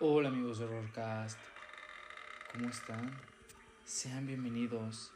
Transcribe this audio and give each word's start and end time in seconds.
Hola 0.00 0.28
amigos 0.28 0.60
de 0.60 0.64
Horrorcast, 0.64 1.40
¿cómo 2.52 2.68
están? 2.68 3.20
Sean 3.84 4.28
bienvenidos 4.28 5.12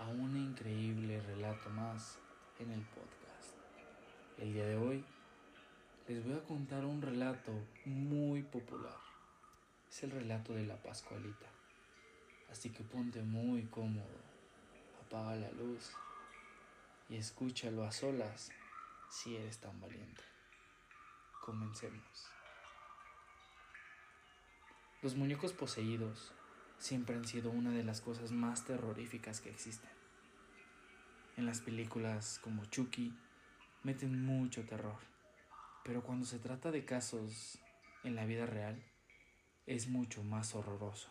a 0.00 0.08
un 0.08 0.36
increíble 0.36 1.20
relato 1.20 1.70
más 1.70 2.18
en 2.58 2.72
el 2.72 2.80
podcast. 2.80 3.54
El 4.36 4.52
día 4.52 4.66
de 4.66 4.76
hoy 4.78 5.04
les 6.08 6.24
voy 6.24 6.34
a 6.34 6.42
contar 6.42 6.84
un 6.84 7.02
relato 7.02 7.52
muy 7.84 8.42
popular. 8.42 8.98
Es 9.88 10.02
el 10.02 10.10
relato 10.10 10.54
de 10.54 10.66
la 10.66 10.82
Pascualita. 10.82 11.46
Así 12.50 12.70
que 12.70 12.82
ponte 12.82 13.22
muy 13.22 13.66
cómodo, 13.66 14.18
apaga 15.06 15.36
la 15.36 15.52
luz 15.52 15.92
y 17.08 17.14
escúchalo 17.14 17.84
a 17.84 17.92
solas 17.92 18.50
si 19.08 19.36
eres 19.36 19.58
tan 19.58 19.80
valiente. 19.80 20.24
Comencemos. 21.40 22.35
Los 25.02 25.14
muñecos 25.14 25.52
poseídos 25.52 26.32
siempre 26.78 27.16
han 27.16 27.26
sido 27.26 27.50
una 27.50 27.70
de 27.70 27.84
las 27.84 28.00
cosas 28.00 28.32
más 28.32 28.64
terroríficas 28.64 29.40
que 29.40 29.50
existen. 29.50 29.90
En 31.36 31.44
las 31.44 31.60
películas 31.60 32.40
como 32.42 32.64
Chucky 32.64 33.14
meten 33.82 34.24
mucho 34.24 34.64
terror, 34.64 34.98
pero 35.84 36.02
cuando 36.02 36.24
se 36.24 36.38
trata 36.38 36.70
de 36.70 36.86
casos 36.86 37.58
en 38.04 38.14
la 38.14 38.24
vida 38.24 38.46
real 38.46 38.82
es 39.66 39.88
mucho 39.88 40.24
más 40.24 40.54
horroroso. 40.54 41.10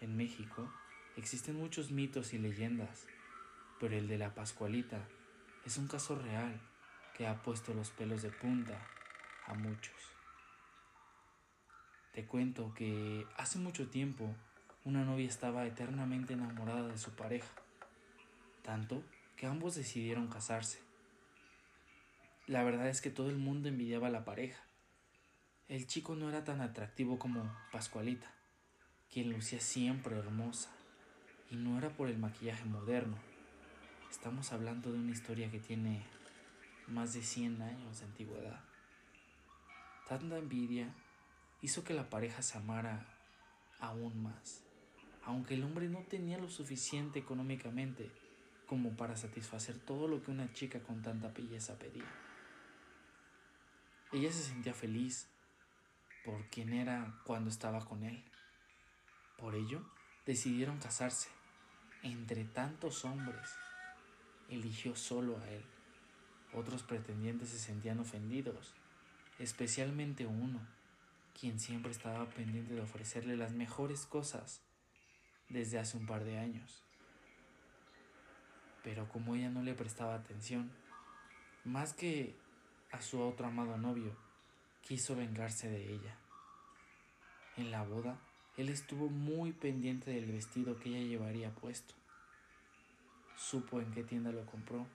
En 0.00 0.16
México 0.16 0.68
existen 1.16 1.56
muchos 1.56 1.92
mitos 1.92 2.34
y 2.34 2.38
leyendas, 2.38 3.06
pero 3.78 3.96
el 3.96 4.08
de 4.08 4.18
la 4.18 4.34
Pascualita 4.34 5.06
es 5.64 5.78
un 5.78 5.86
caso 5.86 6.18
real 6.18 6.60
que 7.16 7.28
ha 7.28 7.40
puesto 7.42 7.72
los 7.72 7.90
pelos 7.90 8.22
de 8.22 8.30
punta 8.30 8.84
a 9.46 9.54
muchos. 9.54 10.13
Te 12.14 12.24
cuento 12.24 12.72
que 12.74 13.26
hace 13.36 13.58
mucho 13.58 13.88
tiempo 13.88 14.32
una 14.84 15.04
novia 15.04 15.26
estaba 15.26 15.66
eternamente 15.66 16.34
enamorada 16.34 16.86
de 16.86 16.96
su 16.96 17.10
pareja, 17.16 17.52
tanto 18.62 19.02
que 19.36 19.46
ambos 19.46 19.74
decidieron 19.74 20.28
casarse. 20.28 20.78
La 22.46 22.62
verdad 22.62 22.88
es 22.88 23.00
que 23.00 23.10
todo 23.10 23.30
el 23.30 23.36
mundo 23.36 23.68
envidiaba 23.68 24.06
a 24.06 24.12
la 24.12 24.24
pareja. 24.24 24.62
El 25.66 25.88
chico 25.88 26.14
no 26.14 26.28
era 26.28 26.44
tan 26.44 26.60
atractivo 26.60 27.18
como 27.18 27.52
Pascualita, 27.72 28.32
quien 29.10 29.32
lucía 29.32 29.58
siempre 29.58 30.16
hermosa, 30.16 30.70
y 31.50 31.56
no 31.56 31.78
era 31.78 31.90
por 31.96 32.08
el 32.08 32.18
maquillaje 32.18 32.64
moderno. 32.64 33.16
Estamos 34.08 34.52
hablando 34.52 34.92
de 34.92 35.00
una 35.00 35.10
historia 35.10 35.50
que 35.50 35.58
tiene 35.58 36.04
más 36.86 37.12
de 37.12 37.24
100 37.24 37.60
años 37.60 37.98
de 37.98 38.04
antigüedad. 38.04 38.60
Tanta 40.06 40.38
envidia 40.38 40.94
hizo 41.64 41.82
que 41.82 41.94
la 41.94 42.10
pareja 42.10 42.42
se 42.42 42.58
amara 42.58 43.06
aún 43.80 44.22
más, 44.22 44.62
aunque 45.24 45.54
el 45.54 45.64
hombre 45.64 45.88
no 45.88 46.00
tenía 46.00 46.36
lo 46.36 46.50
suficiente 46.50 47.18
económicamente 47.18 48.10
como 48.66 48.98
para 48.98 49.16
satisfacer 49.16 49.78
todo 49.78 50.06
lo 50.06 50.22
que 50.22 50.30
una 50.30 50.52
chica 50.52 50.82
con 50.82 51.00
tanta 51.00 51.28
belleza 51.28 51.78
pedía. 51.78 52.04
Ella 54.12 54.30
se 54.30 54.42
sentía 54.42 54.74
feliz 54.74 55.26
por 56.22 56.50
quien 56.50 56.74
era 56.74 57.18
cuando 57.24 57.48
estaba 57.48 57.82
con 57.82 58.04
él. 58.04 58.22
Por 59.38 59.54
ello, 59.54 59.90
decidieron 60.26 60.78
casarse. 60.78 61.30
Entre 62.02 62.44
tantos 62.44 63.06
hombres, 63.06 63.48
eligió 64.50 64.94
solo 64.96 65.38
a 65.38 65.48
él. 65.48 65.64
Otros 66.52 66.82
pretendientes 66.82 67.48
se 67.48 67.58
sentían 67.58 68.00
ofendidos, 68.00 68.74
especialmente 69.38 70.26
uno, 70.26 70.73
quien 71.38 71.58
siempre 71.58 71.90
estaba 71.90 72.28
pendiente 72.30 72.74
de 72.74 72.80
ofrecerle 72.80 73.36
las 73.36 73.52
mejores 73.52 74.06
cosas 74.06 74.62
desde 75.48 75.78
hace 75.78 75.96
un 75.96 76.06
par 76.06 76.24
de 76.24 76.38
años. 76.38 76.82
Pero 78.82 79.08
como 79.08 79.34
ella 79.34 79.50
no 79.50 79.62
le 79.62 79.74
prestaba 79.74 80.14
atención, 80.14 80.70
más 81.64 81.92
que 81.94 82.36
a 82.92 83.00
su 83.00 83.20
otro 83.20 83.46
amado 83.46 83.76
novio, 83.76 84.16
quiso 84.82 85.16
vengarse 85.16 85.68
de 85.68 85.94
ella. 85.94 86.16
En 87.56 87.70
la 87.70 87.82
boda, 87.82 88.18
él 88.56 88.68
estuvo 88.68 89.08
muy 89.08 89.52
pendiente 89.52 90.10
del 90.10 90.30
vestido 90.30 90.78
que 90.78 90.90
ella 90.90 91.08
llevaría 91.08 91.54
puesto. 91.54 91.94
Supo 93.36 93.80
en 93.80 93.90
qué 93.90 94.04
tienda 94.04 94.30
lo 94.30 94.46
compró, 94.46 94.86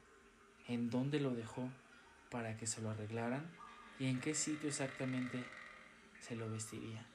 en 0.67 0.89
dónde 0.89 1.19
lo 1.19 1.31
dejó 1.35 1.69
para 2.29 2.55
que 2.57 2.67
se 2.67 2.81
lo 2.81 2.89
arreglaran 2.89 3.49
y 3.99 4.05
en 4.05 4.21
qué 4.21 4.33
sitio 4.33 4.69
exactamente 4.69 5.43
se 6.19 6.35
lo 6.35 6.49
vestiría. 6.49 7.05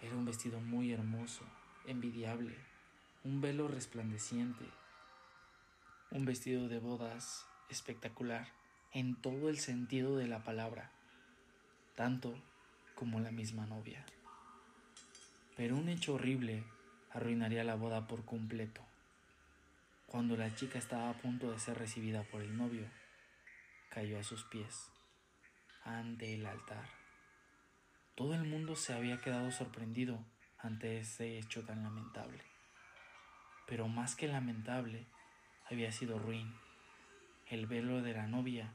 Era 0.00 0.14
un 0.14 0.24
vestido 0.24 0.60
muy 0.60 0.92
hermoso, 0.92 1.44
envidiable, 1.86 2.56
un 3.24 3.40
velo 3.40 3.68
resplandeciente, 3.68 4.64
un 6.10 6.24
vestido 6.24 6.68
de 6.68 6.78
bodas 6.78 7.46
espectacular 7.68 8.48
en 8.92 9.16
todo 9.16 9.48
el 9.48 9.58
sentido 9.58 10.16
de 10.16 10.28
la 10.28 10.44
palabra, 10.44 10.90
tanto 11.94 12.34
como 12.94 13.20
la 13.20 13.30
misma 13.30 13.66
novia. 13.66 14.04
Pero 15.56 15.76
un 15.76 15.88
hecho 15.88 16.14
horrible 16.14 16.64
arruinaría 17.10 17.64
la 17.64 17.74
boda 17.74 18.06
por 18.06 18.24
completo. 18.24 18.82
Cuando 20.06 20.36
la 20.36 20.54
chica 20.54 20.78
estaba 20.78 21.10
a 21.10 21.18
punto 21.18 21.50
de 21.50 21.58
ser 21.58 21.76
recibida 21.76 22.22
por 22.22 22.40
el 22.40 22.56
novio, 22.56 22.88
cayó 23.90 24.18
a 24.18 24.22
sus 24.22 24.44
pies, 24.44 24.90
ante 25.84 26.34
el 26.34 26.46
altar. 26.46 26.97
Todo 28.18 28.34
el 28.34 28.42
mundo 28.42 28.74
se 28.74 28.92
había 28.92 29.20
quedado 29.20 29.52
sorprendido 29.52 30.18
ante 30.58 30.98
ese 30.98 31.38
hecho 31.38 31.62
tan 31.64 31.84
lamentable. 31.84 32.42
Pero 33.68 33.86
más 33.86 34.16
que 34.16 34.26
lamentable, 34.26 35.06
había 35.70 35.92
sido 35.92 36.18
ruin. 36.18 36.52
El 37.46 37.68
velo 37.68 38.02
de 38.02 38.14
la 38.14 38.26
novia 38.26 38.72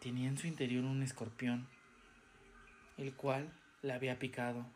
tenía 0.00 0.28
en 0.28 0.36
su 0.36 0.48
interior 0.48 0.84
un 0.84 1.00
escorpión, 1.04 1.68
el 2.98 3.14
cual 3.14 3.52
la 3.82 3.94
había 3.94 4.18
picado, 4.18 4.66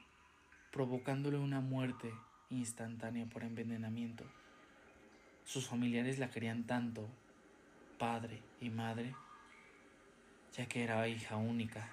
provocándole 0.71 1.39
una 1.39 1.61
muerte 1.61 2.15
instantánea 2.49 3.27
por 3.27 3.43
envenenamiento. 3.43 4.25
Sus 5.45 5.66
familiares 5.66 6.21
la 6.21 6.31
querían 6.31 6.62
tanto, 6.62 7.09
padre 7.99 8.41
y 8.61 8.71
madre, 8.71 9.16
ya 10.53 10.66
que 10.66 10.84
era 10.84 11.09
hija 11.09 11.34
única 11.34 11.91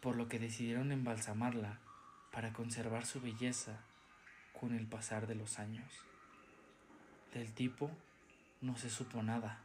por 0.00 0.16
lo 0.16 0.28
que 0.28 0.38
decidieron 0.38 0.92
embalsamarla 0.92 1.78
para 2.32 2.52
conservar 2.52 3.04
su 3.04 3.20
belleza 3.20 3.80
con 4.58 4.74
el 4.74 4.86
pasar 4.86 5.26
de 5.26 5.34
los 5.34 5.58
años. 5.58 5.92
Del 7.34 7.52
tipo 7.52 7.90
no 8.60 8.76
se 8.76 8.88
supo 8.88 9.22
nada, 9.22 9.60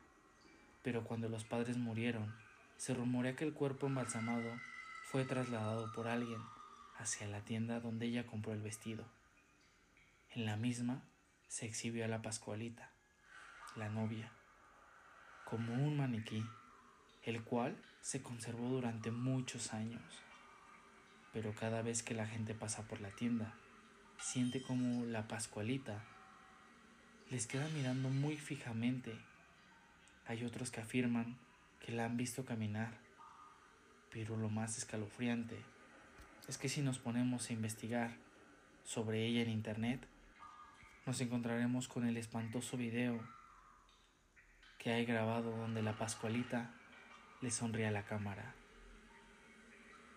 pero 0.83 1.03
cuando 1.03 1.29
los 1.29 1.45
padres 1.45 1.77
murieron, 1.77 2.33
se 2.77 2.93
rumorea 2.93 3.35
que 3.35 3.45
el 3.45 3.53
cuerpo 3.53 3.87
embalsamado 3.87 4.59
fue 5.03 5.23
trasladado 5.23 5.91
por 5.93 6.07
alguien 6.07 6.41
hacia 6.97 7.27
la 7.27 7.41
tienda 7.41 7.79
donde 7.79 8.07
ella 8.07 8.25
compró 8.25 8.53
el 8.53 8.61
vestido. 8.61 9.05
En 10.31 10.45
la 10.45 10.57
misma 10.57 11.01
se 11.47 11.65
exhibió 11.65 12.03
a 12.03 12.09
la 12.09 12.21
Pascualita, 12.21 12.89
la 13.75 13.89
novia, 13.89 14.31
como 15.45 15.73
un 15.73 15.97
maniquí, 15.97 16.45
el 17.23 17.41
cual 17.43 17.77
se 18.01 18.21
conservó 18.21 18.67
durante 18.67 19.11
muchos 19.11 19.73
años 19.73 20.24
pero 21.35 21.53
cada 21.53 21.81
vez 21.81 22.01
que 22.01 22.13
la 22.13 22.25
gente 22.25 22.53
pasa 22.53 22.87
por 22.87 23.01
la 23.01 23.09
tienda, 23.09 23.53
siente 24.17 24.61
como 24.61 25.03
la 25.05 25.27
Pascualita 25.27 26.01
les 27.29 27.45
queda 27.45 27.67
mirando 27.75 28.09
muy 28.09 28.37
fijamente. 28.37 29.19
Hay 30.27 30.45
otros 30.45 30.71
que 30.71 30.79
afirman 30.79 31.37
que 31.81 31.91
la 31.91 32.05
han 32.05 32.15
visto 32.15 32.45
caminar, 32.45 32.93
pero 34.13 34.37
lo 34.37 34.49
más 34.49 34.77
escalofriante 34.77 35.59
es 36.47 36.57
que 36.57 36.69
si 36.69 36.81
nos 36.81 36.99
ponemos 36.99 37.49
a 37.49 37.53
investigar 37.53 38.11
sobre 38.85 39.25
ella 39.25 39.41
en 39.41 39.49
internet, 39.49 40.07
nos 41.05 41.19
encontraremos 41.19 41.89
con 41.89 42.07
el 42.07 42.15
espantoso 42.15 42.77
video 42.77 43.19
que 44.79 44.93
hay 44.93 45.05
grabado 45.05 45.51
donde 45.51 45.81
la 45.81 45.97
Pascualita 45.97 46.71
le 47.41 47.51
sonríe 47.51 47.87
a 47.87 47.91
la 47.91 48.05
cámara 48.05 48.55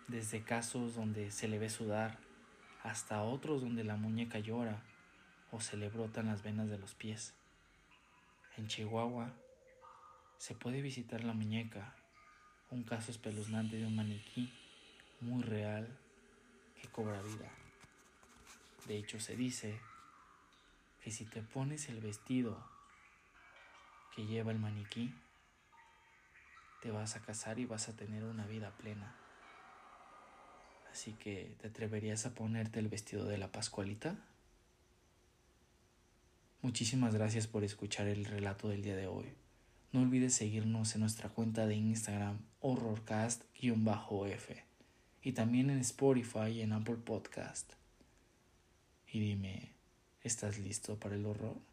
desde 0.09 0.41
casos 0.41 0.95
donde 0.95 1.31
se 1.31 1.47
le 1.47 1.59
ve 1.59 1.69
sudar 1.69 2.17
hasta 2.83 3.21
otros 3.21 3.61
donde 3.61 3.83
la 3.83 3.95
muñeca 3.95 4.39
llora 4.39 4.81
o 5.51 5.61
se 5.61 5.77
le 5.77 5.89
brotan 5.89 6.27
las 6.27 6.43
venas 6.43 6.67
de 6.67 6.79
los 6.79 6.95
pies. 6.95 7.33
En 8.57 8.67
Chihuahua 8.67 9.31
se 10.37 10.55
puede 10.55 10.81
visitar 10.81 11.23
la 11.23 11.33
muñeca, 11.33 11.93
un 12.71 12.83
caso 12.83 13.11
espeluznante 13.11 13.77
de 13.77 13.85
un 13.85 13.95
maniquí 13.95 14.51
muy 15.21 15.43
real 15.43 15.87
que 16.81 16.87
cobra 16.87 17.21
vida. 17.21 17.51
De 18.87 18.97
hecho 18.97 19.19
se 19.19 19.35
dice 19.35 19.79
que 21.03 21.11
si 21.11 21.25
te 21.25 21.41
pones 21.41 21.87
el 21.89 21.99
vestido 21.99 22.65
que 24.15 24.25
lleva 24.25 24.51
el 24.51 24.59
maniquí, 24.59 25.13
te 26.81 26.91
vas 26.91 27.15
a 27.15 27.21
casar 27.21 27.59
y 27.59 27.65
vas 27.65 27.89
a 27.89 27.95
tener 27.95 28.23
una 28.23 28.45
vida 28.47 28.71
plena. 28.71 29.15
Así 30.91 31.13
que, 31.13 31.55
¿te 31.61 31.67
atreverías 31.67 32.25
a 32.25 32.33
ponerte 32.33 32.79
el 32.79 32.87
vestido 32.87 33.25
de 33.25 33.37
la 33.37 33.51
Pascualita? 33.51 34.17
Muchísimas 36.61 37.15
gracias 37.15 37.47
por 37.47 37.63
escuchar 37.63 38.07
el 38.07 38.25
relato 38.25 38.69
del 38.69 38.81
día 38.81 38.95
de 38.95 39.07
hoy. 39.07 39.27
No 39.91 40.01
olvides 40.01 40.33
seguirnos 40.33 40.93
en 40.95 41.01
nuestra 41.01 41.29
cuenta 41.29 41.67
de 41.67 41.75
Instagram 41.75 42.39
horrorcast-f 42.59 44.63
y 45.21 45.31
también 45.31 45.69
en 45.69 45.79
Spotify 45.79 46.51
y 46.51 46.61
en 46.61 46.73
Apple 46.73 46.97
Podcast. 46.97 47.73
Y 49.11 49.19
dime, 49.19 49.73
¿estás 50.21 50.59
listo 50.59 50.99
para 50.99 51.15
el 51.15 51.25
horror? 51.25 51.68